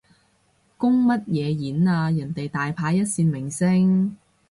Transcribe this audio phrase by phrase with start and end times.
[0.77, 4.17] 公乜嘢演啊，人哋大牌一線明星